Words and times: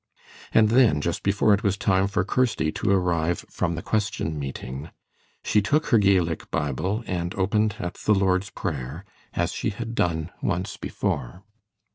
And 0.51 0.69
then, 0.69 0.99
just 0.99 1.21
before 1.21 1.53
it 1.53 1.61
was 1.61 1.77
time 1.77 2.07
for 2.07 2.23
Kirsty 2.25 2.71
to 2.71 2.89
arrive 2.89 3.45
from 3.51 3.75
the 3.75 3.83
"Question 3.83 4.39
Meeting," 4.39 4.89
she 5.43 5.61
took 5.61 5.85
her 5.89 5.99
Gaelic 5.99 6.49
Bible 6.49 7.03
and 7.05 7.35
opened 7.35 7.75
at 7.77 7.93
the 7.97 8.15
Lord's 8.15 8.49
Prayer, 8.49 9.05
as 9.35 9.51
she 9.51 9.69
had 9.69 9.93
done 9.93 10.31
once 10.41 10.75
before. 10.75 11.43